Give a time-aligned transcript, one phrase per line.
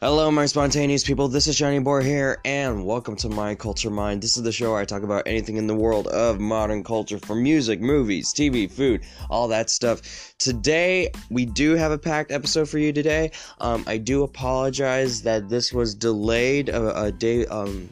[0.00, 1.26] Hello, my spontaneous people.
[1.26, 4.22] This is Johnny Boy here, and welcome to My Culture Mind.
[4.22, 7.18] This is the show where I talk about anything in the world of modern culture
[7.18, 10.36] from music, movies, TV, food, all that stuff.
[10.38, 13.32] Today, we do have a packed episode for you today.
[13.58, 17.88] Um, I do apologize that this was delayed a, a day, um,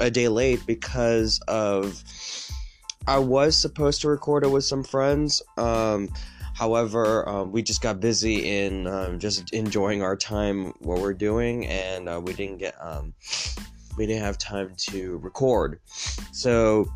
[0.00, 2.02] a day late because of
[3.06, 5.40] I was supposed to record it with some friends.
[5.56, 6.08] Um,
[6.54, 11.66] However, um, we just got busy in um, just enjoying our time what we're doing,
[11.66, 13.12] and uh, we didn't get um,
[13.96, 15.80] we didn't have time to record.
[16.32, 16.86] So,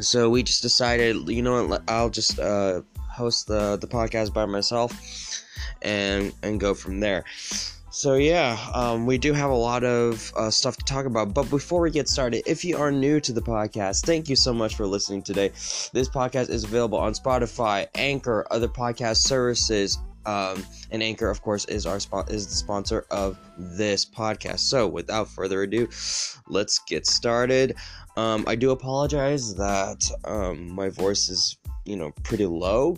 [0.00, 4.44] so we just decided, you know, what, I'll just uh, host the the podcast by
[4.44, 4.92] myself,
[5.82, 7.24] and and go from there.
[7.94, 11.32] So yeah, um, we do have a lot of uh, stuff to talk about.
[11.32, 14.52] But before we get started, if you are new to the podcast, thank you so
[14.52, 15.50] much for listening today.
[15.50, 19.98] This podcast is available on Spotify, Anchor, other podcast services.
[20.26, 24.58] Um, and Anchor, of course, is our spot is the sponsor of this podcast.
[24.58, 25.88] So, without further ado,
[26.48, 27.76] let's get started.
[28.16, 32.96] Um, I do apologize that um, my voice is, you know, pretty low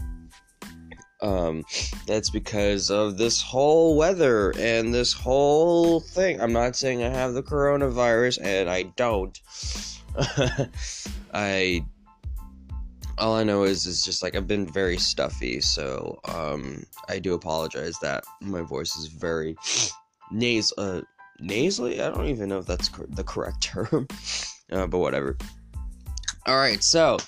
[1.23, 1.65] um,
[2.07, 6.41] that's because of this whole weather and this whole thing.
[6.41, 9.41] I'm not saying I have the coronavirus, and I don't.
[11.35, 11.85] I
[13.19, 17.35] all I know is is just like I've been very stuffy, so um, I do
[17.35, 19.57] apologize that my voice is very
[20.31, 21.01] nas uh,
[21.41, 22.01] nasally.
[22.01, 24.07] I don't even know if that's cor- the correct term,
[24.73, 25.37] uh, but whatever.
[26.47, 27.19] All right, so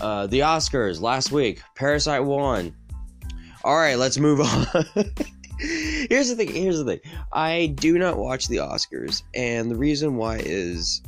[0.00, 2.74] uh, the Oscars last week, Parasite won.
[3.62, 4.66] All right, let's move on.
[5.58, 6.54] here's the thing.
[6.54, 7.00] Here's the thing.
[7.32, 11.02] I do not watch the Oscars, and the reason why is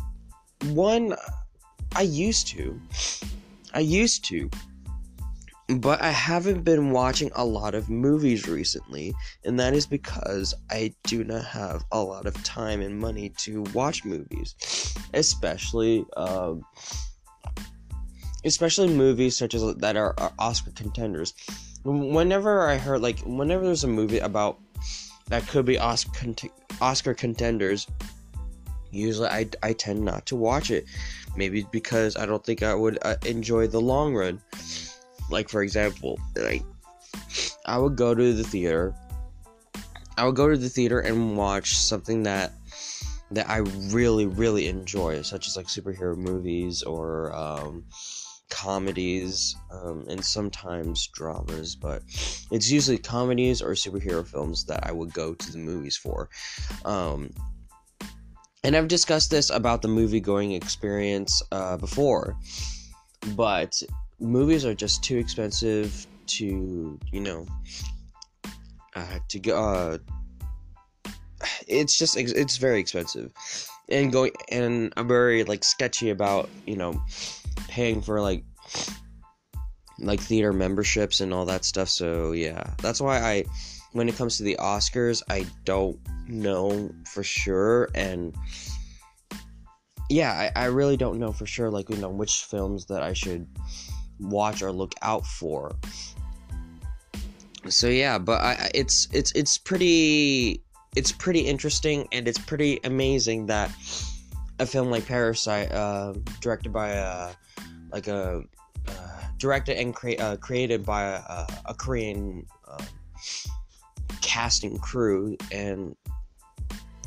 [0.66, 1.16] one,
[1.96, 2.78] I used to.
[3.72, 4.50] I used to.
[5.68, 9.14] But I haven't been watching a lot of movies recently,
[9.46, 13.62] and that is because I do not have a lot of time and money to
[13.72, 14.54] watch movies,
[15.14, 16.62] especially um,
[18.44, 21.32] especially movies such as that are, are Oscar contenders
[21.84, 24.58] whenever I heard like whenever there's a movie about
[25.28, 26.34] that could be Oscar
[26.80, 27.86] Oscar contenders,
[28.90, 30.84] usually I, I tend not to watch it.
[31.36, 34.40] Maybe because I don't think I would uh, enjoy the long run.
[35.30, 36.62] Like for example, like
[37.64, 38.94] I would go to the theater.
[40.18, 42.52] I would go to the theater and watch something that
[43.30, 43.58] that I
[43.90, 47.84] really really enjoy, such as like superhero movies or um,
[48.52, 52.02] comedies um, and sometimes dramas, but
[52.50, 56.28] it's usually comedies or superhero films that I would go to the movies for.
[56.84, 57.30] Um,
[58.62, 62.36] and I've discussed this about the movie going experience uh, before,
[63.34, 63.82] but
[64.20, 67.46] movies are just too expensive to, you know,
[68.94, 69.58] uh, to go.
[69.58, 69.98] Uh,
[71.66, 73.32] it's just it's very expensive,
[73.88, 77.02] and going and I'm very like sketchy about you know
[77.72, 78.44] paying for like
[79.98, 81.88] like theater memberships and all that stuff.
[81.88, 83.44] So yeah, that's why I
[83.92, 88.36] when it comes to the Oscars, I don't know for sure and
[90.10, 93.14] yeah, I, I really don't know for sure like you know which films that I
[93.14, 93.46] should
[94.20, 95.74] watch or look out for.
[97.68, 100.62] So yeah, but I it's it's it's pretty
[100.94, 103.70] it's pretty interesting and it's pretty amazing that
[104.58, 107.30] a film like Parasite, uh, directed by a
[107.92, 108.42] like a
[108.88, 112.86] uh, directed and cre- uh, created by a, a Korean um,
[114.20, 115.94] casting crew, and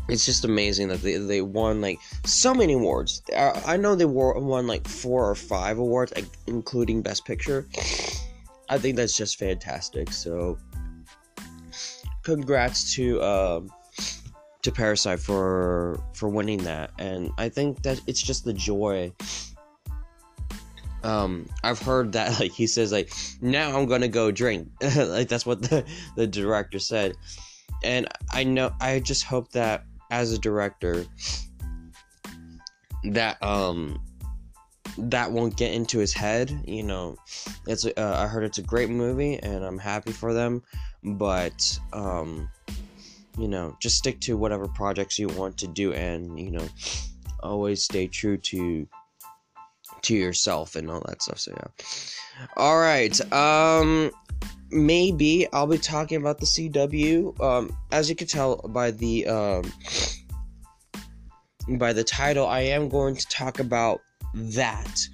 [0.08, 3.22] it's just amazing that they, they won like so many awards.
[3.36, 6.14] I know they won like four or five awards,
[6.48, 7.68] including Best Picture.
[8.70, 10.12] I think that's just fantastic.
[10.12, 10.58] So,
[12.24, 13.72] congrats to um,
[14.62, 19.12] to Parasite for for winning that, and I think that it's just the joy
[21.06, 24.68] um i've heard that like he says like now i'm gonna go drink.
[24.96, 25.86] Like that's what the,
[26.16, 27.16] the director said.
[27.84, 31.06] And i know i just hope that as a director
[33.12, 34.02] that um
[34.98, 37.18] that won't get into his head you know.
[37.68, 40.64] It's uh, i heard it's a great movie and i'm happy for them
[41.04, 42.50] but um
[43.38, 46.68] you know just stick to whatever projects you want to do and you know
[47.44, 48.88] always stay true to
[50.06, 51.40] to yourself and all that stuff.
[51.40, 51.86] So yeah.
[52.58, 53.34] All right.
[53.34, 54.12] Um
[54.72, 57.40] maybe I'll be talking about the CW.
[57.42, 59.72] Um as you can tell by the um
[61.68, 64.02] by the title, I am going to talk about
[64.34, 65.08] that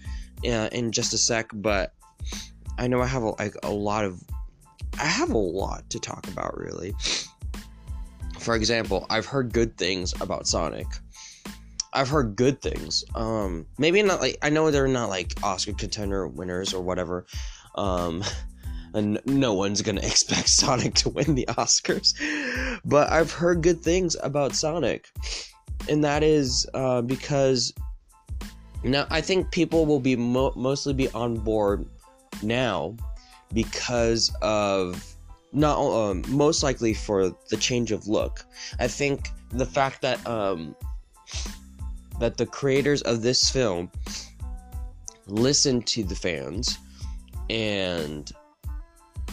[0.46, 1.94] uh, in just a sec, but
[2.78, 4.22] I know I have a, like a lot of
[5.00, 6.94] I have a lot to talk about really.
[8.40, 10.88] for example, I've heard good things about Sonic.
[11.94, 13.04] I've heard good things.
[13.16, 17.26] Um, maybe not like I know they're not like Oscar contender winners or whatever.
[17.76, 18.24] Um,
[18.94, 22.14] and no one's gonna expect Sonic to win the Oscars,
[22.86, 25.10] but I've heard good things about Sonic,
[25.90, 27.74] and that is uh, because
[28.84, 31.86] now I think people will be mo- mostly be on board
[32.42, 32.96] now
[33.54, 35.06] because of
[35.54, 38.46] not um, most likely for the change of look.
[38.80, 40.76] I think the fact that um,
[42.22, 43.92] that the creators of this film
[45.26, 46.78] listen to the fans
[47.50, 48.32] and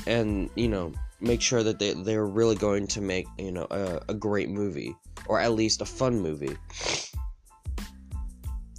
[0.07, 0.91] and you know
[1.21, 4.97] make sure that they they're really going to make you know a, a great movie
[5.27, 6.57] or at least a fun movie.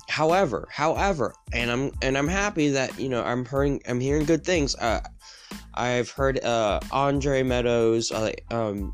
[0.07, 4.43] However however and i'm and i'm happy that you know i'm hearing i'm hearing good
[4.43, 4.75] things.
[4.75, 5.01] Uh,
[5.75, 8.93] i've heard uh andre meadows uh, um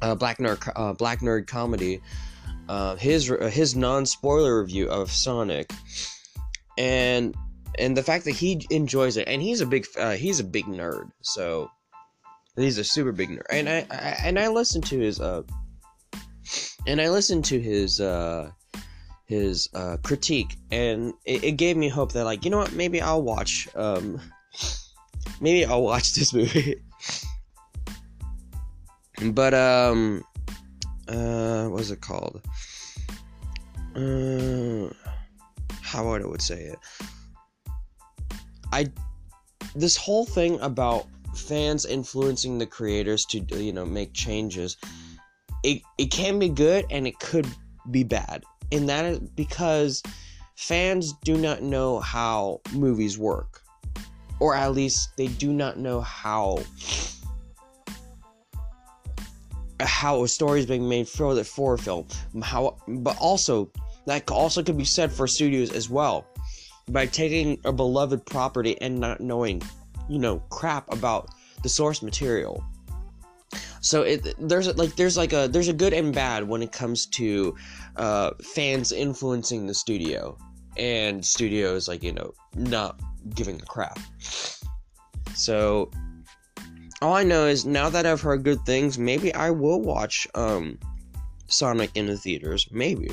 [0.00, 2.00] uh, black nerd uh, black nerd comedy
[2.68, 5.70] uh, his uh, his non spoiler review of Sonic,
[6.78, 7.34] and
[7.78, 10.66] and the fact that he enjoys it, and he's a big uh, he's a big
[10.66, 11.70] nerd, so
[12.56, 15.42] he's a super big nerd, and I, I and I listened to his uh
[16.86, 18.50] and I listened to his uh
[19.26, 23.00] his uh critique, and it, it gave me hope that like you know what maybe
[23.00, 24.20] I'll watch um
[25.40, 26.76] maybe I'll watch this movie,
[29.22, 30.24] but um
[31.08, 32.40] uh what's it called?
[33.94, 34.92] Uh
[35.82, 36.78] how would I would say it?
[38.72, 38.90] I
[39.74, 44.76] this whole thing about fans influencing the creators to you know make changes
[45.64, 47.48] it it can be good and it could
[47.90, 48.44] be bad.
[48.70, 50.02] And that is because
[50.56, 53.62] fans do not know how movies work.
[54.40, 56.58] Or at least they do not know how
[59.84, 62.06] how a story is being made for the for film.
[62.42, 63.70] How, but also
[64.06, 66.26] that also could be said for studios as well.
[66.88, 69.62] By taking a beloved property and not knowing,
[70.08, 71.30] you know, crap about
[71.62, 72.62] the source material.
[73.80, 77.06] So it there's like there's like a there's a good and bad when it comes
[77.06, 77.54] to
[77.96, 80.38] uh, fans influencing the studio
[80.76, 83.00] and studios like you know not
[83.34, 83.98] giving a crap.
[85.34, 85.90] So
[87.04, 90.78] all I know is now that I've heard good things, maybe I will watch um,
[91.48, 92.66] Sonic in the theaters.
[92.70, 93.10] Maybe.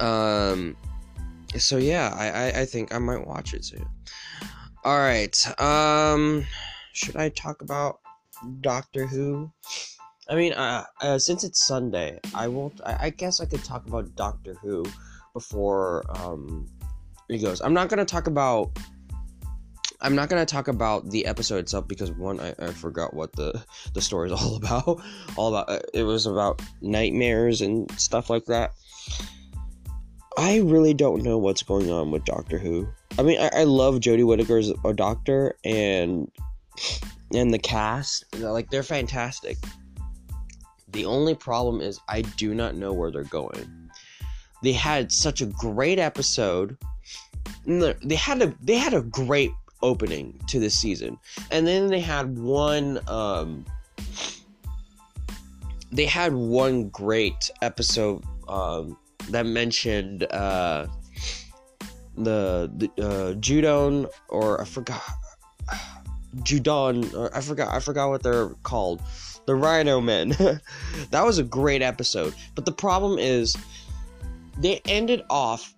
[0.00, 0.76] Um.
[1.56, 3.86] So yeah, I, I I think I might watch it soon.
[4.82, 5.60] All right.
[5.60, 6.46] Um.
[6.94, 8.00] Should I talk about
[8.60, 9.52] Doctor Who?
[10.30, 12.80] I mean, uh, uh since it's Sunday, I won't.
[12.86, 14.86] I, I guess I could talk about Doctor Who
[15.34, 16.66] before um
[17.28, 17.60] goes.
[17.60, 18.70] I'm not gonna talk about
[20.04, 23.64] I'm not gonna talk about the episode itself because one, I, I forgot what the
[23.94, 25.00] the story is all about.
[25.36, 28.72] All about uh, it was about nightmares and stuff like that.
[30.36, 32.86] I really don't know what's going on with Doctor Who.
[33.18, 36.30] I mean, I, I love Jodie Whittaker's a doctor and
[37.32, 38.24] and the cast.
[38.38, 39.56] Like they're fantastic.
[40.88, 43.90] The only problem is I do not know where they're going.
[44.62, 46.76] They had such a great episode.
[47.64, 49.50] They had a they had a great
[49.84, 51.18] opening to this season.
[51.50, 53.64] And then they had one um
[55.92, 58.96] they had one great episode um
[59.30, 60.86] that mentioned uh
[62.16, 65.02] the, the uh Judoon or I forgot
[66.36, 69.02] Judoon or I forgot I forgot what they're called.
[69.46, 70.30] The Rhino Men.
[71.10, 72.34] that was a great episode.
[72.54, 73.54] But the problem is
[74.58, 75.74] they ended off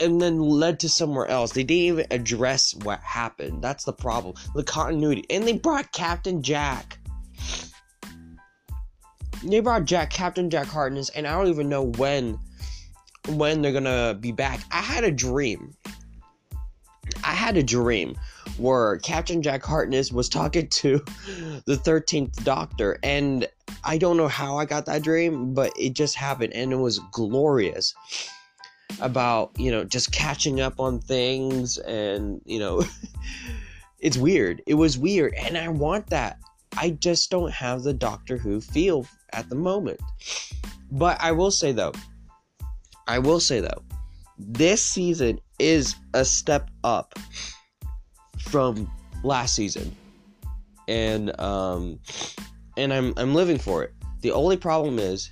[0.00, 1.52] and then led to somewhere else.
[1.52, 3.62] They didn't even address what happened.
[3.62, 4.34] That's the problem.
[4.54, 5.24] The continuity.
[5.30, 6.98] And they brought Captain Jack.
[9.44, 12.38] They brought Jack, Captain Jack Harkness, and I don't even know when
[13.28, 14.60] when they're gonna be back.
[14.72, 15.76] I had a dream.
[17.22, 18.16] I had a dream
[18.56, 20.98] where Captain Jack Harkness was talking to
[21.66, 23.46] the 13th Doctor, and
[23.84, 26.98] I don't know how I got that dream, but it just happened, and it was
[27.12, 27.94] glorious
[29.00, 32.82] about you know just catching up on things and you know
[34.00, 34.62] it's weird.
[34.66, 36.38] It was weird and i want that.
[36.76, 40.00] I just don't have the doctor who feel at the moment.
[40.90, 41.92] But i will say though
[43.06, 43.82] i will say though
[44.38, 47.18] this season is a step up
[48.38, 48.90] from
[49.24, 49.94] last season.
[50.86, 51.98] And um
[52.76, 53.92] and i'm i'm living for it.
[54.22, 55.30] The only problem is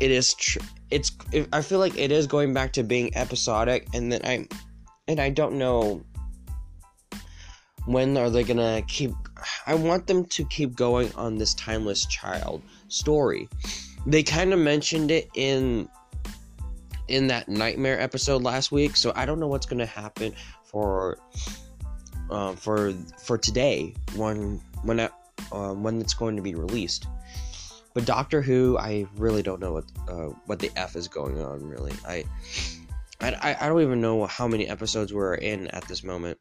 [0.00, 0.58] it is tr-
[0.90, 1.12] it's
[1.52, 4.48] I feel like it is going back to being episodic and then I
[5.06, 6.02] and I don't know
[7.86, 9.12] when are they gonna keep
[9.66, 13.48] I want them to keep going on this timeless child story.
[14.06, 15.88] They kind of mentioned it in
[17.08, 21.18] in that nightmare episode last week, so I don't know what's gonna happen for
[22.30, 25.10] uh, for for today when when I,
[25.52, 27.06] uh, when it's going to be released.
[27.94, 31.66] But Doctor Who, I really don't know what uh, what the f is going on.
[31.66, 32.24] Really, I,
[33.20, 36.38] I I don't even know how many episodes we're in at this moment.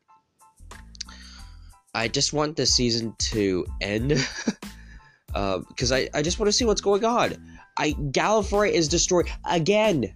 [1.94, 4.10] I just want this season to end
[5.28, 7.36] because uh, I I just want to see what's going on.
[7.78, 10.14] I Gallifrey is destroyed again,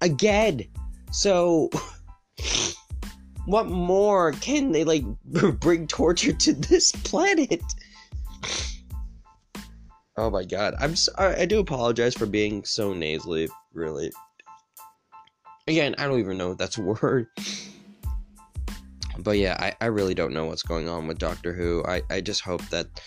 [0.00, 0.64] again.
[1.12, 1.70] So.
[3.46, 5.04] what more can they like
[5.60, 7.62] bring torture to this planet?
[10.16, 11.34] Oh my god, I'm sorry.
[11.34, 13.48] I do apologize for being so nasally.
[13.72, 14.12] Really.
[15.66, 17.26] Again, I don't even know if that's a word.
[19.18, 21.84] But yeah, I, I really don't know what's going on with Doctor Who.
[21.84, 22.86] I, I just hope that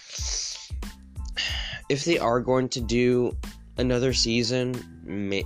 [1.90, 3.38] if they are going to do
[3.78, 5.46] another season, may,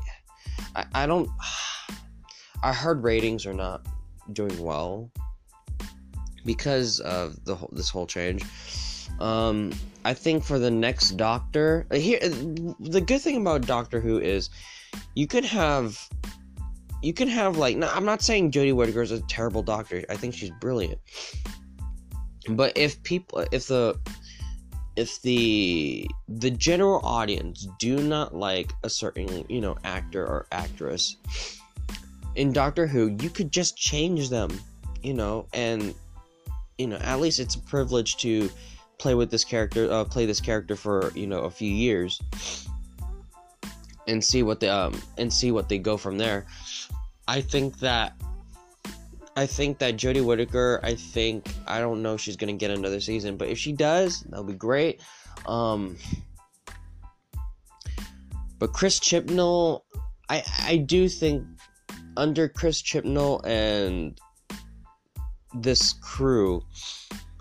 [0.76, 1.30] I, I don't.
[2.64, 3.86] I heard ratings are not
[4.34, 5.12] doing well
[6.46, 8.44] because of the this whole change.
[9.20, 9.72] Um,
[10.04, 14.50] I think for the next Doctor, here the good thing about Doctor Who is
[15.16, 16.10] you can have
[17.02, 20.04] you can have like no, I'm not saying Jodie Whittaker is a terrible doctor.
[20.10, 21.00] I think she's brilliant.
[22.50, 24.00] But if people if the
[24.96, 31.16] if the the general audience do not like a certain, you know, actor or actress,
[32.36, 34.50] in Doctor Who, you could just change them,
[35.02, 35.94] you know, and
[36.82, 38.50] you know, at least it's a privilege to
[38.98, 42.20] play with this character, uh, play this character for you know a few years,
[44.08, 46.48] and see what they um and see what they go from there.
[47.28, 48.14] I think that
[49.36, 53.38] I think that Jodie Whittaker, I think I don't know she's gonna get another season,
[53.38, 55.02] but if she does, that'll be great.
[55.46, 55.98] Um,
[58.58, 59.84] but Chris Chibnall,
[60.30, 61.46] I I do think
[62.18, 64.20] under Chris Chibnall and
[65.54, 66.64] this crew,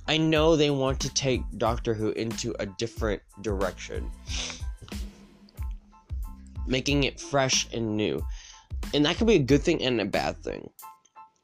[0.06, 4.10] I know they want to take Doctor Who into a different direction,
[6.66, 8.24] making it fresh and new,
[8.92, 10.70] and that could be a good thing and a bad thing.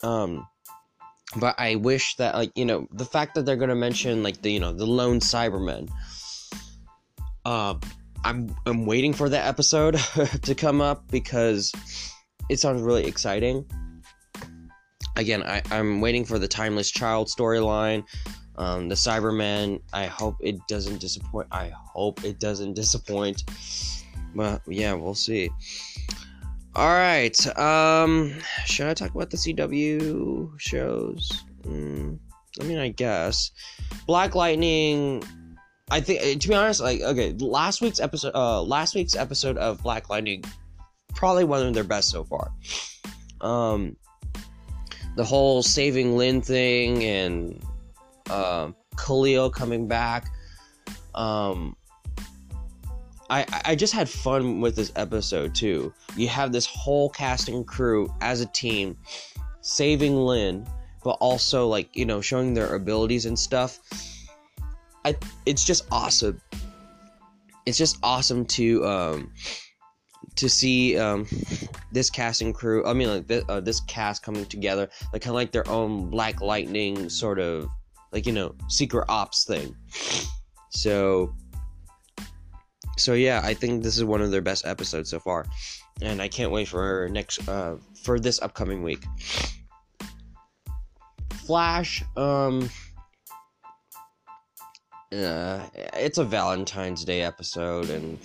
[0.02, 0.46] Um,
[1.36, 4.52] but I wish that like you know the fact that they're gonna mention like the
[4.52, 5.88] you know the lone Cybermen.
[7.44, 7.74] Uh,
[8.24, 9.94] I'm I'm waiting for that episode
[10.42, 11.72] to come up because
[12.48, 13.64] it sounds really exciting.
[15.16, 18.04] Again, I, I'm waiting for the Timeless Child storyline.
[18.56, 21.48] Um, the Cyberman, I hope it doesn't disappoint.
[21.52, 23.44] I hope it doesn't disappoint.
[24.34, 25.50] But yeah, we'll see.
[26.74, 27.58] All right.
[27.58, 28.34] Um,
[28.66, 31.44] should I talk about the CW shows?
[31.62, 32.18] Mm,
[32.60, 33.50] I mean, I guess
[34.06, 35.22] Black Lightning.
[35.90, 39.82] I think to be honest, like okay, last week's episode, uh, last week's episode of
[39.82, 40.44] Black Lightning
[41.16, 42.52] probably one of their best so far.
[43.40, 43.96] Um,
[45.16, 47.64] the whole saving Lynn thing and
[48.30, 50.28] uh, Khalil coming back.
[51.14, 51.76] Um,
[53.30, 55.92] I I just had fun with this episode too.
[56.16, 58.96] You have this whole casting crew as a team
[59.62, 60.66] saving Lynn,
[61.02, 63.80] but also like you know showing their abilities and stuff.
[65.04, 66.40] I it's just awesome.
[67.64, 69.32] It's just awesome to um
[70.36, 71.26] to see um,
[71.92, 72.86] this casting crew.
[72.86, 76.10] I mean, like this, uh, this cast coming together, like kind of like their own
[76.10, 77.68] Black Lightning sort of,
[78.12, 79.74] like you know, secret ops thing.
[80.70, 81.34] So,
[82.98, 85.46] so yeah, I think this is one of their best episodes so far,
[86.02, 89.04] and I can't wait for next uh, for this upcoming week.
[91.46, 92.68] Flash, um,
[95.12, 95.64] uh,
[95.94, 98.18] it's a Valentine's Day episode, and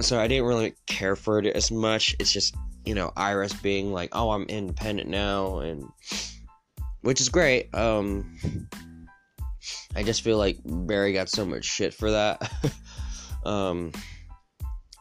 [0.00, 2.16] so I didn't really care for it as much.
[2.18, 5.84] It's just you know Iris being like, "Oh, I'm independent now," and
[7.02, 7.74] which is great.
[7.74, 8.36] Um,
[9.94, 12.50] I just feel like Barry got so much shit for that.
[13.44, 13.92] um,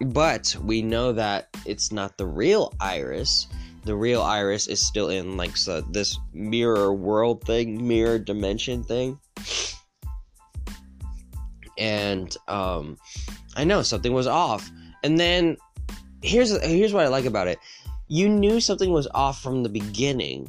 [0.06, 3.48] but we know that it's not the real Iris.
[3.84, 9.20] The real Iris is still in like so this mirror world thing, mirror dimension thing.
[11.78, 12.98] And um,
[13.56, 14.70] I know something was off
[15.04, 15.58] and then
[16.22, 17.60] here's here's what I like about it.
[18.08, 20.48] You knew something was off from the beginning,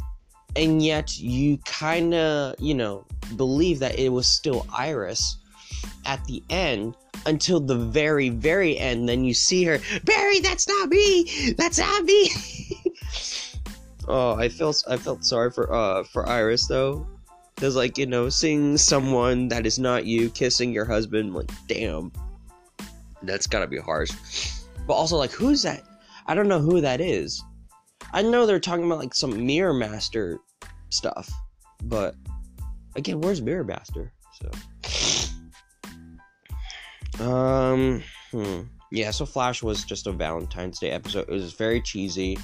[0.57, 3.07] and yet you kind of, you know,
[3.37, 5.37] believe that it was still Iris
[6.07, 10.89] at the end until the very very end then you see her barry that's not
[10.89, 12.29] me that's not me
[14.09, 17.07] oh i felt i felt sorry for uh for iris though
[17.63, 22.11] Cuz like, you know, seeing someone that is not you kissing your husband, like, damn.
[23.23, 24.13] That's gotta be harsh.
[24.87, 25.85] But also, like, who's that?
[26.27, 27.43] I don't know who that is.
[28.13, 30.39] I know they're talking about like some Mirror Master
[30.91, 31.31] stuff,
[31.85, 32.15] but
[32.97, 34.13] again, where's Mirror Master?
[34.33, 34.51] So,
[37.25, 38.63] um, hmm.
[38.91, 39.11] yeah.
[39.11, 41.29] So Flash was just a Valentine's Day episode.
[41.29, 42.39] It was very cheesy.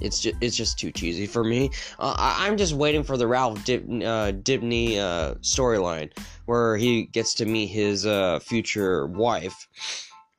[0.00, 1.70] It's just it's just too cheesy for me.
[1.98, 6.10] Uh, I, am just waiting for the Ralph Dip, uh, Dibny uh, storyline
[6.46, 9.68] where he gets to meet his uh, future wife.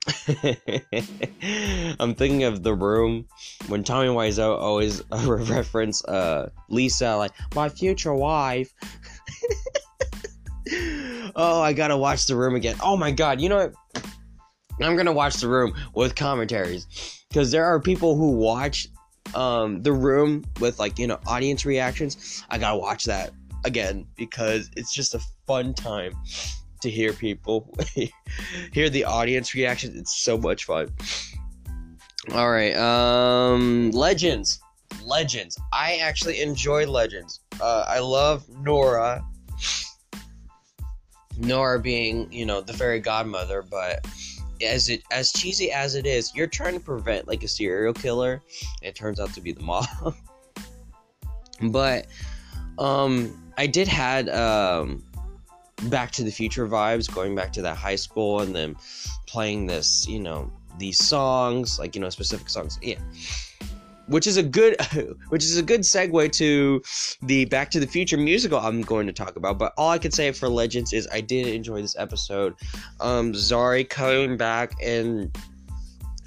[1.99, 3.27] I'm thinking of the room
[3.67, 8.73] when Tommy Wiseau always reference uh, Lisa like my future wife.
[11.35, 12.75] oh, I gotta watch the room again.
[12.81, 14.05] Oh my god, you know what?
[14.81, 16.87] I'm gonna watch the room with commentaries
[17.29, 18.87] because there are people who watch
[19.35, 22.43] um, the room with like you know audience reactions.
[22.49, 23.31] I gotta watch that
[23.65, 26.13] again because it's just a fun time
[26.81, 27.73] to hear people
[28.73, 29.97] hear the audience reactions.
[29.97, 30.89] It's so much fun.
[32.33, 34.59] All right, um, Legends,
[35.03, 35.57] Legends.
[35.73, 37.39] I actually enjoy Legends.
[37.59, 39.25] Uh, I love Nora.
[41.37, 44.05] Nora being, you know, the fairy godmother, but
[44.63, 48.41] as it as cheesy as it is, you're trying to prevent like a serial killer.
[48.81, 49.85] it turns out to be the mob.
[51.63, 52.07] but
[52.77, 55.03] um I did had um
[55.89, 58.75] Back to the Future vibes, going back to that high school and then
[59.25, 62.77] playing this, you know, these songs, like you know, specific songs.
[62.83, 62.99] Yeah.
[64.11, 64.75] Which is a good
[65.29, 66.81] which is a good segue to
[67.21, 69.57] the Back to the Future musical I'm going to talk about.
[69.57, 72.55] But all I can say for Legends is I did enjoy this episode.
[72.99, 75.35] Um Zari coming back and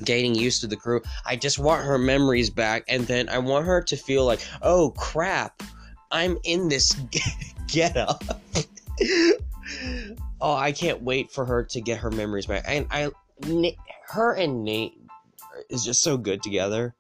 [0.05, 1.03] getting used to the crew.
[1.27, 4.91] I just want her memories back and then I want her to feel like, "Oh
[4.97, 5.63] crap,
[6.11, 6.97] I'm in this
[7.69, 8.25] get up."
[10.41, 12.65] oh, I can't wait for her to get her memories back.
[12.67, 13.11] And I,
[14.09, 14.95] her and Nate
[15.71, 16.95] is just so good together.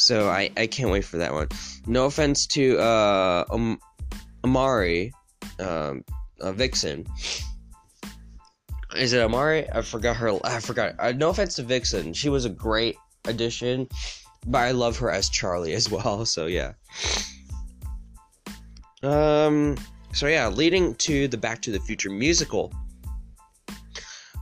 [0.00, 1.48] So I, I can't wait for that one.
[1.86, 3.44] No offense to uh,
[4.42, 5.12] Amari,
[5.58, 6.02] um,
[6.40, 7.04] uh, Vixen.
[8.96, 9.70] Is it Amari?
[9.70, 10.38] I forgot her.
[10.42, 10.94] I forgot.
[10.98, 12.14] Uh, no offense to Vixen.
[12.14, 13.88] She was a great addition,
[14.46, 16.24] but I love her as Charlie as well.
[16.24, 16.72] So yeah.
[19.02, 19.76] Um.
[20.14, 22.72] So yeah, leading to the Back to the Future musical,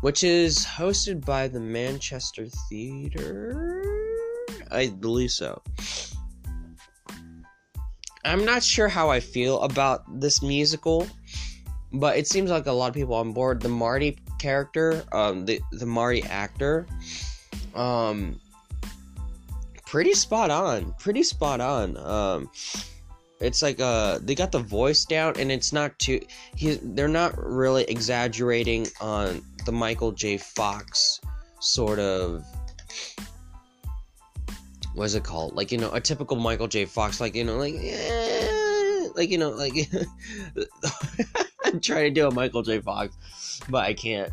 [0.03, 3.98] which is hosted by the Manchester Theatre.
[4.71, 5.63] I believe so.
[8.25, 11.07] I'm not sure how I feel about this musical,
[11.93, 13.61] but it seems like a lot of people on board.
[13.61, 16.87] The Marty character, um, the the Marty actor,
[17.75, 18.41] um,
[19.87, 20.95] pretty spot on.
[20.99, 21.97] Pretty spot on.
[21.97, 22.51] Um,
[23.41, 26.21] it's like uh they got the voice down and it's not too
[26.57, 30.39] he they're not really exaggerating on the Michael J.
[30.39, 31.21] Fox
[31.61, 32.45] sort of
[34.99, 35.55] what's it called?
[35.55, 36.85] Like, you know, a typical Michael J.
[36.85, 39.73] Fox, like, you know, like eh, like you know, like
[41.65, 42.81] I'm trying to do a Michael J.
[42.81, 44.31] Fox, but I can't.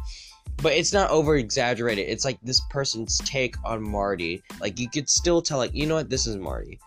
[0.58, 2.08] But it's not over exaggerated.
[2.08, 4.42] It's like this person's take on Marty.
[4.62, 6.80] Like you could still tell, like, you know what, this is Marty.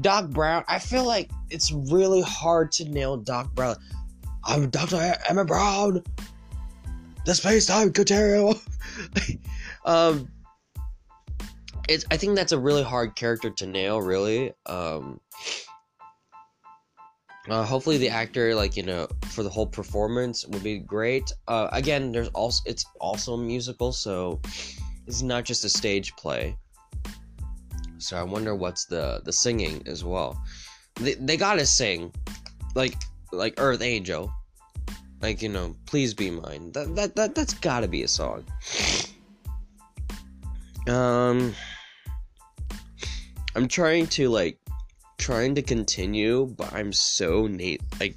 [0.00, 3.76] Doc Brown, I feel like it's really hard to nail Doc Brown.
[4.44, 5.16] I'm Dr.
[5.28, 6.02] Emmett Brown,
[7.26, 8.56] the space time continuum.
[9.84, 10.28] um,
[11.90, 14.52] it's, I think that's a really hard character to nail, really.
[14.66, 15.20] Um,
[17.48, 21.32] uh, hopefully the actor, like you know, for the whole performance would be great.
[21.48, 24.40] Uh, again, there's also it's also a musical, so
[25.08, 26.56] it's not just a stage play.
[27.98, 30.40] So I wonder what's the the singing as well.
[30.94, 32.12] They they gotta sing,
[32.76, 32.94] like
[33.32, 34.32] like Earth Angel,
[35.20, 36.70] like you know, please be mine.
[36.70, 38.44] That that that that's gotta be a song.
[40.86, 41.54] Um,
[43.54, 44.58] I'm trying to like
[45.18, 48.16] trying to continue, but I'm so Nate like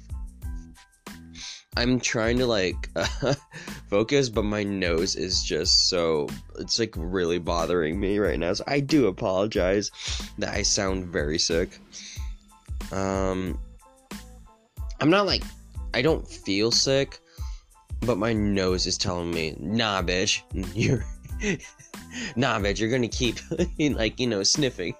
[1.76, 3.34] I'm trying to like uh,
[3.90, 8.52] focus, but my nose is just so it's like really bothering me right now.
[8.52, 9.90] So I do apologize
[10.38, 11.78] that I sound very sick.
[12.92, 13.58] Um,
[15.00, 15.42] I'm not like
[15.94, 17.18] I don't feel sick,
[18.02, 20.42] but my nose is telling me, nah, bitch,
[20.74, 21.04] you're
[22.36, 23.38] nah, bitch, you're gonna keep
[23.78, 24.94] like you know sniffing.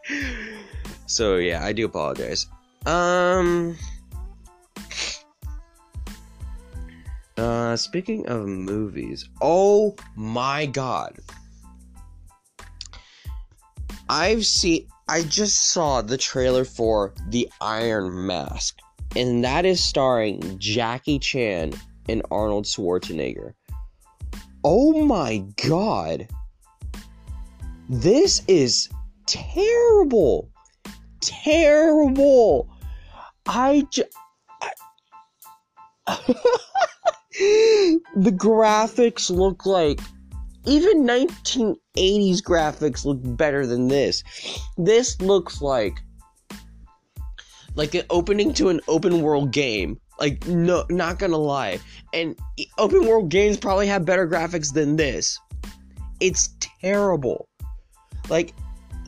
[1.06, 2.46] So yeah, I do apologize.
[2.86, 3.76] Um.
[7.36, 11.18] Uh, speaking of movies, oh my god.
[14.08, 18.78] I've seen, I I just saw the trailer for The Iron Mask,
[19.16, 21.72] and that is starring Jackie Chan
[22.08, 23.54] and Arnold Schwarzenegger.
[24.62, 26.28] Oh my god.
[27.88, 28.88] This is
[29.26, 30.50] terrible.
[31.20, 32.68] Terrible.
[33.46, 34.08] I just.
[37.36, 40.00] the graphics look like
[40.66, 44.22] even 1980s graphics look better than this.
[44.78, 45.98] This looks like
[47.74, 50.00] like an opening to an open world game.
[50.18, 51.80] Like no not gonna lie.
[52.12, 52.38] And
[52.78, 55.38] open world games probably have better graphics than this.
[56.20, 56.48] It's
[56.80, 57.48] terrible.
[58.28, 58.54] Like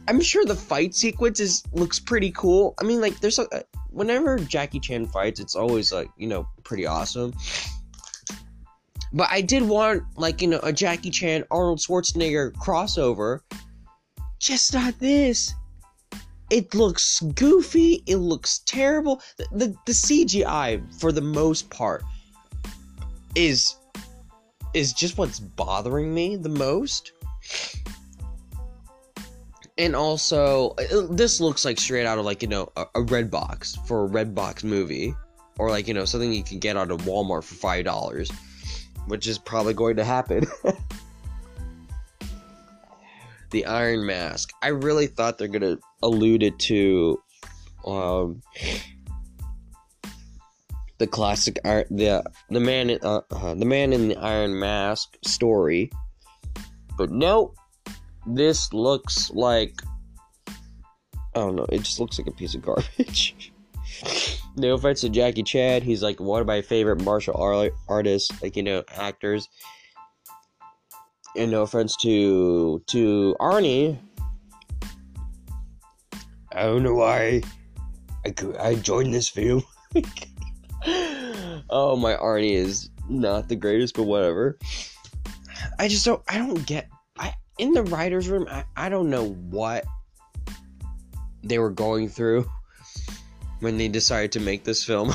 [0.08, 2.74] I'm sure the fight sequence is looks pretty cool.
[2.80, 6.46] I mean like there's a uh, whenever Jackie Chan fights, it's always like, you know,
[6.64, 7.32] pretty awesome.
[9.12, 13.40] But I did want like you know a Jackie Chan Arnold Schwarzenegger crossover.
[14.38, 15.54] Just not this.
[16.50, 18.04] It looks goofy.
[18.06, 19.20] It looks terrible.
[19.36, 22.04] The, the, the CGI for the most part
[23.34, 23.76] is
[24.74, 27.12] is just what's bothering me the most.
[29.78, 30.74] And also,
[31.10, 34.34] this looks like straight out of like you know a, a Redbox for a red
[34.34, 35.14] box movie,
[35.58, 38.30] or like you know something you can get out of Walmart for five dollars
[39.06, 40.46] which is probably going to happen.
[43.50, 44.52] the Iron Mask.
[44.62, 47.22] I really thought they're gonna allude it to
[47.86, 48.42] um,
[50.98, 55.90] the classic the the man in, uh, uh, the man in the Iron Mask story,
[56.98, 57.56] but nope.
[58.26, 59.80] This looks like
[60.48, 61.66] I don't know.
[61.68, 63.52] It just looks like a piece of garbage.
[64.56, 68.56] no offense to Jackie Chan, he's like one of my favorite martial art artists, like
[68.56, 69.48] you know, actors.
[71.36, 73.98] And no offense to to Arnie.
[76.52, 77.42] I don't know why
[78.24, 79.62] I I joined this film.
[81.68, 84.58] oh, my Arnie is not the greatest, but whatever.
[85.78, 86.22] I just don't.
[86.28, 86.88] I don't get.
[87.58, 88.46] In the writers' room.
[88.50, 89.84] I, I don't know what
[91.42, 92.48] they were going through
[93.60, 95.14] when they decided to make this film.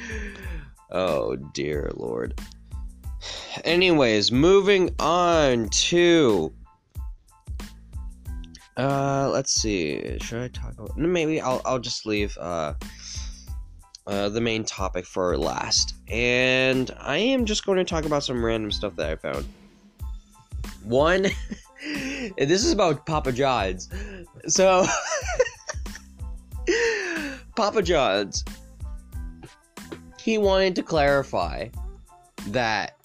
[0.90, 2.40] oh dear lord.
[3.64, 6.52] Anyways, moving on to
[8.76, 10.18] uh let's see.
[10.20, 12.74] Should I talk about maybe I'll I'll just leave uh
[14.06, 15.94] uh, the main topic for last.
[16.08, 19.46] And I am just going to talk about some random stuff that I found.
[20.84, 21.22] One,
[22.38, 23.88] this is about Papa John's.
[24.46, 24.86] So,
[27.56, 28.44] Papa John's,
[30.20, 31.68] he wanted to clarify
[32.48, 32.96] that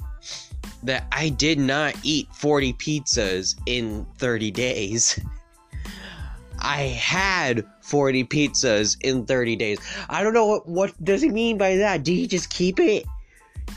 [0.83, 5.19] that I did not eat 40 pizzas in 30 days.
[6.59, 9.79] I had 40 pizzas in 30 days.
[10.09, 12.03] I don't know what what does he mean by that?
[12.03, 13.05] Did he just keep it?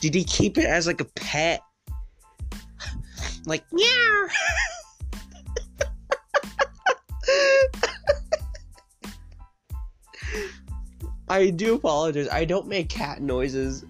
[0.01, 1.61] Did he keep it as like a pet?
[3.46, 4.28] Like, yeah.
[11.28, 12.28] I do apologize.
[12.28, 13.85] I don't make cat noises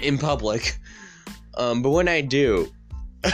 [0.00, 0.76] in public.
[1.54, 2.70] Um, but when I do.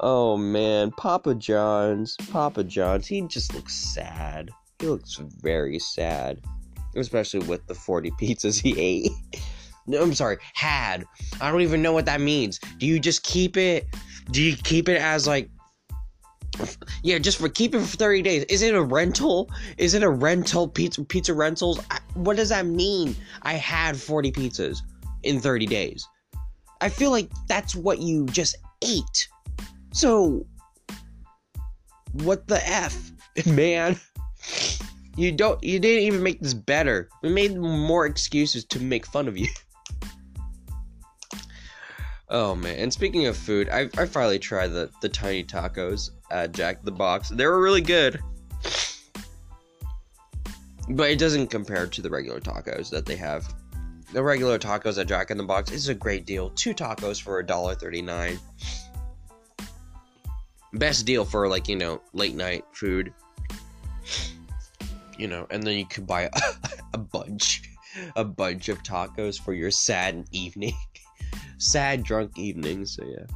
[0.00, 2.16] oh man, Papa John's.
[2.30, 3.06] Papa John's.
[3.06, 4.50] He just looks sad.
[4.80, 6.40] He looks very sad.
[6.96, 9.12] Especially with the 40 pizzas he ate.
[9.88, 11.04] I'm sorry, had.
[11.40, 12.58] I don't even know what that means.
[12.78, 13.86] Do you just keep it?
[14.30, 15.50] Do you keep it as like
[17.02, 18.44] yeah, just for keep it for 30 days.
[18.44, 19.50] Is it a rental?
[19.78, 21.80] Is it a rental pizza pizza rentals?
[22.14, 23.16] What does that mean?
[23.42, 24.80] I had 40 pizzas
[25.22, 26.06] in 30 days.
[26.80, 29.28] I feel like that's what you just ate.
[29.92, 30.46] So
[32.12, 33.12] what the f,
[33.46, 33.98] man?
[35.16, 37.08] You don't you didn't even make this better.
[37.22, 39.48] We made more excuses to make fun of you.
[42.32, 42.78] Oh man!
[42.78, 46.90] And speaking of food, I I finally tried the the tiny tacos at Jack the
[46.90, 47.28] Box.
[47.28, 48.20] They were really good,
[50.88, 53.54] but it doesn't compare to the regular tacos that they have.
[54.14, 56.48] The regular tacos at Jack in the Box is a great deal.
[56.50, 58.38] Two tacos for a dollar thirty nine.
[60.72, 63.12] Best deal for like you know late night food.
[65.18, 66.30] You know, and then you could buy a,
[66.94, 67.62] a bunch,
[68.16, 70.72] a bunch of tacos for your sad evening
[71.62, 72.96] sad drunk evenings.
[72.96, 73.26] So yeah.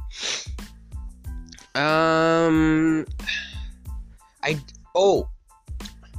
[1.75, 3.05] Um,
[4.43, 4.59] I
[4.95, 5.29] oh,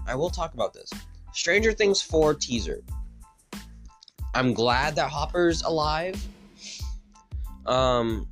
[0.06, 0.90] I will talk about this.
[1.32, 2.82] Stranger Things 4 teaser.
[4.34, 6.22] I'm glad that Hopper's alive.
[7.66, 8.28] Um,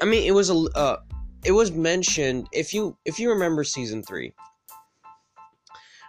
[0.00, 0.96] I mean, it was a uh,
[1.44, 4.32] it was mentioned if you if you remember season three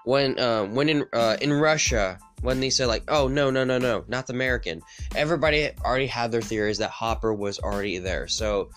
[0.05, 3.77] when uh, when in uh, in Russia when they said like oh no no no
[3.77, 4.81] no not the American.
[5.15, 8.27] Everybody already had their theories that Hopper was already there.
[8.27, 8.69] So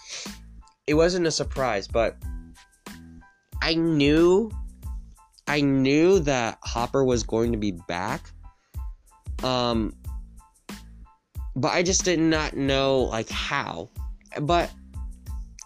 [0.87, 2.17] it wasn't a surprise but
[3.63, 4.51] I knew
[5.47, 8.31] I knew that Hopper was going to be back
[9.43, 9.95] um
[11.57, 13.91] but I just did not know like how.
[14.41, 14.71] But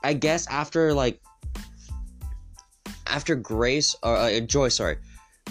[0.03, 1.21] I guess after like
[3.07, 4.99] after Grace or uh, uh, Joyce, sorry,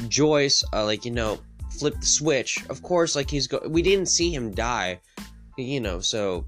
[0.07, 1.39] Joyce, uh, like you know,
[1.79, 2.57] flipped the switch.
[2.69, 3.61] Of course, like he's go.
[3.67, 4.99] We didn't see him die,
[5.57, 5.99] you know.
[5.99, 6.45] So,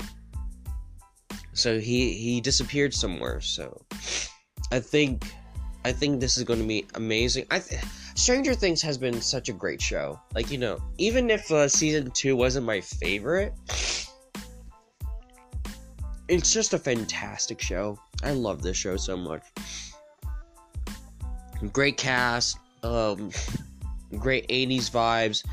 [1.54, 3.42] so he he disappeared somewhere.
[3.42, 3.82] So,
[4.72, 5.26] I think,
[5.86, 7.46] I think this is going to be amazing.
[7.52, 7.60] I.
[7.60, 7.82] Th-
[8.16, 10.20] Stranger Things has been such a great show.
[10.36, 13.54] Like you know, even if uh, season two wasn't my favorite,
[16.28, 17.98] it's just a fantastic show.
[18.22, 19.44] I love this show so much.
[21.72, 23.32] Great cast, um,
[24.18, 25.46] great 80s vibes.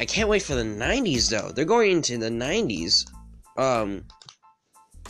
[0.00, 1.52] I can't wait for the 90s though.
[1.52, 3.06] They're going into the 90s.
[3.56, 4.04] Um,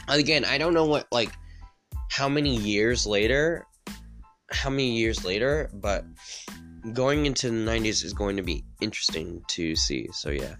[0.08, 1.32] again, I don't know what like
[2.10, 3.66] how many years later,
[4.50, 6.04] how many years later, but
[6.92, 10.08] going into the 90s is going to be interesting to see.
[10.12, 10.54] So yeah.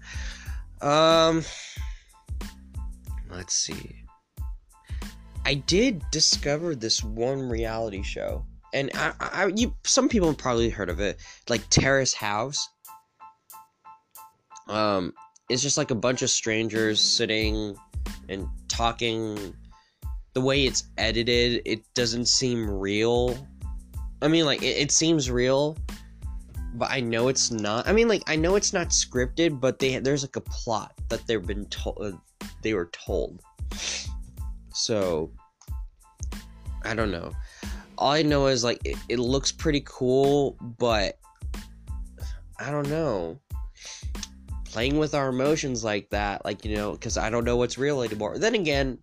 [0.81, 1.43] Um,
[3.29, 4.05] let's see.
[5.45, 8.45] I did discover this one reality show,
[8.75, 11.17] and I, I, you, some people have probably heard of it,
[11.49, 12.67] like Terrace House.
[14.67, 15.13] Um,
[15.49, 17.75] it's just like a bunch of strangers sitting
[18.27, 19.55] and talking.
[20.33, 23.47] The way it's edited, it doesn't seem real.
[24.21, 25.77] I mean, like it, it seems real,
[26.73, 27.87] but I know it's not.
[27.87, 31.25] I mean, like I know it's not scripted, but they there's like a plot that
[31.27, 31.97] they've been told.
[32.01, 33.41] Uh, they were told.
[34.73, 35.31] So,
[36.83, 37.31] I don't know.
[37.97, 41.17] All I know is like it, it looks pretty cool, but
[42.59, 43.39] I don't know.
[44.65, 48.01] Playing with our emotions like that, like you know, because I don't know what's real
[48.01, 48.37] anymore.
[48.37, 48.97] Then again,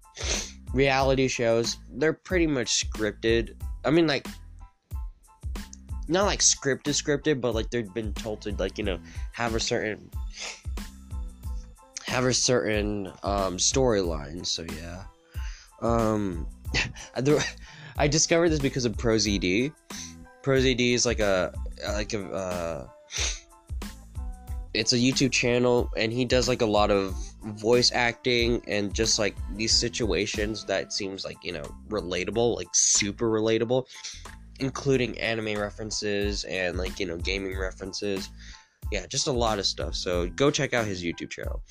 [0.75, 3.55] reality shows they're pretty much scripted.
[3.85, 4.27] I mean, like
[6.09, 8.99] not like scripted, scripted, but like they've been told to like you know
[9.33, 10.11] have a certain
[12.07, 14.45] have a certain um storyline.
[14.45, 15.05] So yeah.
[15.81, 16.47] Um,
[17.97, 19.73] I discovered this because of ProZD.
[20.43, 21.53] ProZD is like a
[21.89, 22.89] like a uh,
[24.75, 29.19] it's a YouTube channel, and he does like a lot of voice acting and just
[29.19, 33.87] like these situations that seems like you know relatable, like super relatable,
[34.61, 38.31] including anime references and like you know gaming references.
[38.91, 39.95] Yeah, just a lot of stuff.
[39.95, 41.63] So go check out his YouTube channel.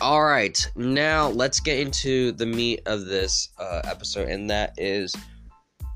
[0.00, 5.14] All right, now let's get into the meat of this uh, episode, and that is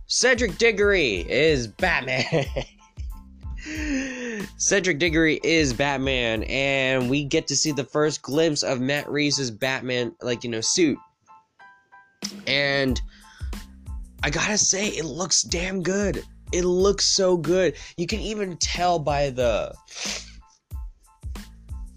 [0.07, 2.44] Cedric Diggory is Batman.
[4.57, 9.50] Cedric Diggory is Batman, and we get to see the first glimpse of Matt Reeves'
[9.50, 10.98] Batman, like you know, suit.
[12.46, 13.00] And
[14.22, 16.24] I gotta say, it looks damn good.
[16.53, 17.76] It looks so good.
[17.96, 19.74] You can even tell by the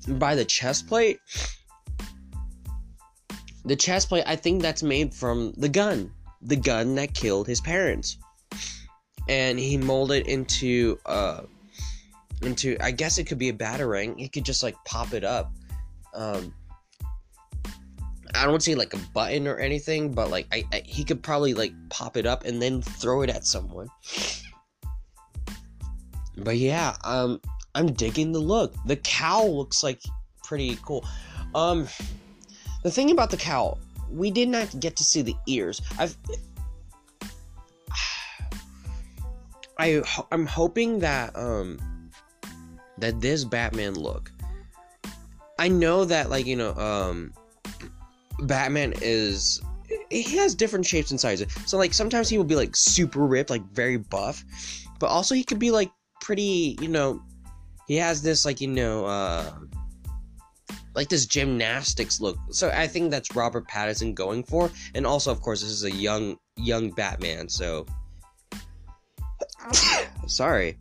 [0.08, 1.20] by the chest plate
[3.66, 7.62] the chest plate, I think that's made from the gun, the gun that killed his
[7.62, 8.18] parents,
[9.30, 11.42] and he molded into uh
[12.42, 14.20] into I guess it could be a batarang.
[14.20, 15.54] He could just like pop it up.
[16.14, 16.54] Um,
[18.36, 21.54] I don't see like a button or anything, but like I, I he could probably
[21.54, 23.88] like pop it up and then throw it at someone.
[26.38, 27.40] But yeah, um,
[27.76, 28.74] I'm digging the look.
[28.86, 30.02] The cowl looks like
[30.44, 31.06] pretty cool.
[31.54, 31.88] Um,
[32.84, 33.80] the thing about the cowl,
[34.12, 35.82] we did not get to see the ears.
[35.98, 36.16] I've
[39.80, 41.80] I I'm hoping that um
[43.00, 44.32] that this Batman look.
[45.58, 47.34] I know that like you know um
[48.42, 49.62] Batman is
[50.10, 51.54] he has different shapes and sizes.
[51.66, 54.44] So like sometimes he will be like super ripped, like very buff,
[55.00, 55.92] but also he could be like
[56.22, 57.22] pretty, you know,
[57.88, 59.52] he has this like you know uh
[60.96, 62.38] like this gymnastics look.
[62.52, 65.92] So I think that's Robert Pattinson going for, and also of course this is a
[65.92, 67.50] young young Batman.
[67.50, 67.86] So
[70.28, 70.78] sorry.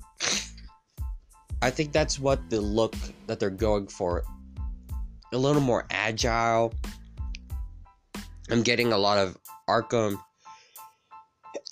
[1.63, 2.97] I think that's what the look
[3.29, 4.25] that they're going for.
[5.33, 6.75] A little more agile.
[8.51, 10.21] I'm getting a lot of Arkham.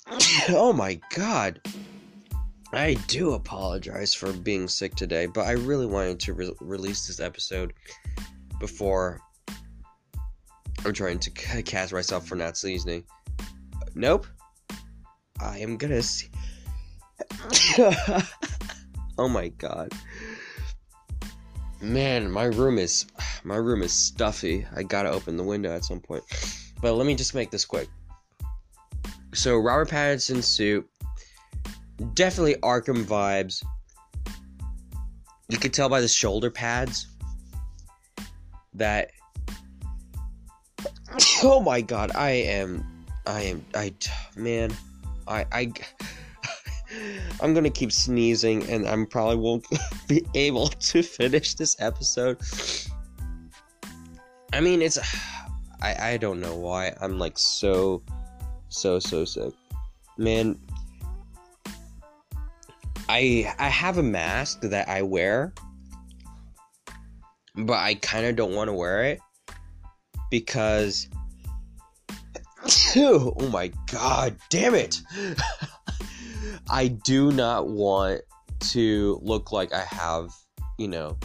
[0.49, 1.61] oh my god.
[2.73, 7.19] I do apologize for being sick today, but I really wanted to re- release this
[7.19, 7.73] episode
[8.61, 9.19] before
[10.85, 11.31] I'm trying to
[11.63, 13.03] cast myself for not sneezing.
[13.93, 14.25] Nope.
[15.41, 16.29] I am gonna see.
[19.17, 19.91] oh my god.
[21.81, 23.07] Man, my room is
[23.43, 24.65] my room is stuffy.
[24.75, 26.23] I gotta open the window at some point.
[26.81, 27.89] But let me just make this quick.
[29.33, 30.87] So Robert Pattinson suit,
[32.13, 33.63] definitely Arkham vibes.
[35.49, 37.07] You could tell by the shoulder pads
[38.73, 39.11] that.
[41.43, 42.85] Oh my god, I am,
[43.25, 43.93] I am, I,
[44.35, 44.71] man,
[45.27, 45.73] I, I.
[47.41, 49.65] I'm gonna keep sneezing, and I'm probably won't
[50.07, 52.37] be able to finish this episode.
[54.53, 54.97] I mean, it's
[55.81, 58.03] I I don't know why I'm like so
[58.69, 59.53] so so sick,
[60.17, 60.59] man.
[63.09, 65.53] I I have a mask that I wear,
[67.55, 69.19] but I kind of don't want to wear it
[70.29, 71.07] because.
[72.95, 75.01] oh my god, damn it!
[76.69, 78.21] I do not want
[78.59, 80.29] to look like I have,
[80.77, 81.17] you know,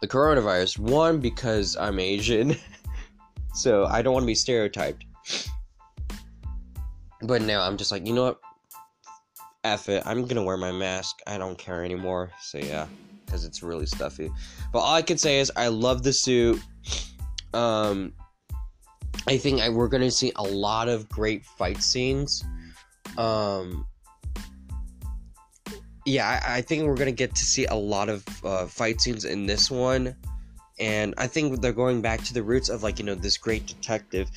[0.00, 0.78] the coronavirus.
[0.78, 2.56] One, because I'm Asian,
[3.54, 5.04] so I don't want to be stereotyped.
[7.22, 8.40] But now I'm just like, you know what?
[9.64, 10.02] F it.
[10.06, 11.18] I'm gonna wear my mask.
[11.26, 12.30] I don't care anymore.
[12.40, 12.86] So yeah,
[13.26, 14.30] because it's really stuffy.
[14.72, 16.60] But all I can say is I love the suit.
[17.52, 18.12] Um,
[19.28, 22.44] I think I, we're gonna see a lot of great fight scenes.
[23.18, 23.86] Um,
[26.04, 29.24] yeah, I, I, think we're gonna get to see a lot of uh, fight scenes
[29.24, 30.14] in this one,
[30.78, 33.66] and I think they're going back to the roots of like you know this great
[33.66, 34.30] detective.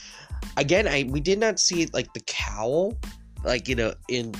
[0.58, 2.97] Again, I we did not see like the cowl,
[3.43, 4.34] like you know in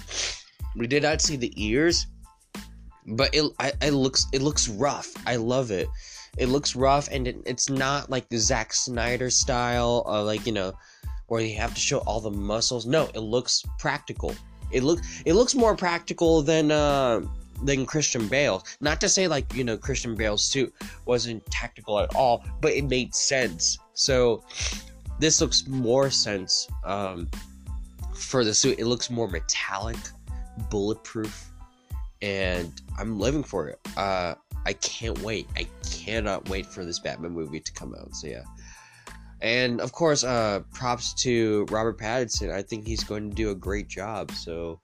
[0.76, 2.08] we did not see the ears,
[3.10, 5.12] but it I, it looks it looks rough.
[5.26, 5.88] I love it.
[6.38, 10.52] It looks rough, and it, it's not like the Zack Snyder style, of like you
[10.52, 10.74] know
[11.28, 12.86] where you have to show all the muscles.
[12.86, 14.36] No, it looks practical.
[14.72, 17.22] It look it looks more practical than uh
[17.64, 18.64] than Christian Bale.
[18.80, 20.74] Not to say like, you know, Christian Bale's suit
[21.06, 23.78] wasn't tactical at all, but it made sense.
[23.94, 24.44] So
[25.20, 27.30] this looks more sense um
[28.14, 28.80] for the suit.
[28.80, 29.98] It looks more metallic,
[30.70, 31.49] bulletproof,
[32.22, 33.80] and I'm living for it.
[33.98, 35.48] Uh I can't wait.
[35.56, 38.14] I cannot wait for this Batman movie to come out.
[38.16, 38.44] So yeah.
[39.42, 42.52] And of course, uh, props to Robert Pattinson.
[42.52, 44.32] I think he's going to do a great job.
[44.32, 44.82] So,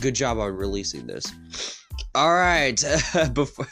[0.00, 1.83] good job on releasing this.
[2.14, 2.80] All right,
[3.32, 3.66] before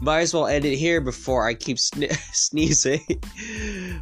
[0.00, 3.04] might as well end it here before I keep sne- sneezing.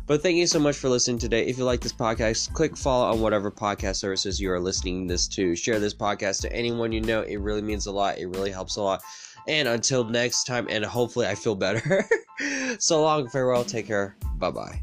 [0.06, 1.46] but thank you so much for listening today.
[1.46, 5.26] If you like this podcast, click follow on whatever podcast services you are listening this
[5.28, 5.56] to.
[5.56, 7.22] Share this podcast to anyone you know.
[7.22, 8.18] It really means a lot.
[8.18, 9.02] It really helps a lot.
[9.46, 12.04] And until next time, and hopefully I feel better.
[12.78, 14.80] so long, farewell, take care, bye bye.